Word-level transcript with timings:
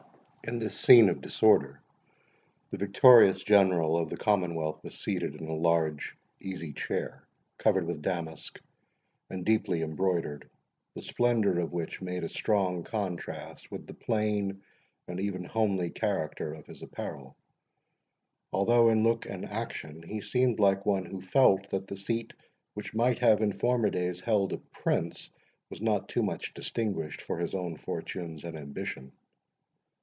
In 0.43 0.57
this 0.57 0.77
scene 0.77 1.07
of 1.07 1.21
disorder, 1.21 1.79
the 2.71 2.77
victorious 2.77 3.43
General 3.43 3.95
of 3.95 4.09
the 4.09 4.17
Commonwealth 4.17 4.83
was 4.83 4.97
seated 4.99 5.35
in 5.39 5.47
a 5.47 5.53
large 5.53 6.17
easy 6.39 6.73
chair, 6.73 7.23
covered 7.59 7.85
with 7.85 8.01
damask, 8.01 8.59
and 9.29 9.45
deeply 9.45 9.83
embroidered, 9.83 10.49
the 10.95 11.03
splendour 11.03 11.59
of 11.59 11.71
which 11.71 12.01
made 12.01 12.23
a 12.23 12.27
strong 12.27 12.83
contrast 12.83 13.69
with 13.69 13.85
the 13.85 13.93
plain, 13.93 14.63
and 15.07 15.19
even 15.19 15.43
homely 15.43 15.91
character 15.91 16.55
of 16.55 16.65
his 16.65 16.81
apparel; 16.81 17.35
although 18.51 18.89
in 18.89 19.03
look 19.03 19.27
and 19.27 19.45
action 19.45 20.01
he 20.01 20.19
seemed 20.21 20.59
like 20.59 20.87
one 20.87 21.05
who 21.05 21.21
felt 21.21 21.69
that 21.69 21.85
the 21.87 21.95
seat 21.95 22.33
which 22.73 22.95
might 22.95 23.19
have 23.19 23.43
in 23.43 23.53
former 23.53 23.91
days 23.91 24.19
held 24.21 24.51
a 24.53 24.57
prince, 24.57 25.29
was 25.69 25.83
not 25.83 26.09
too 26.09 26.23
much 26.23 26.51
distinguished 26.55 27.21
for 27.21 27.37
his 27.37 27.53
own 27.53 27.77
fortunes 27.77 28.43
and 28.43 28.57
ambition. 28.57 29.11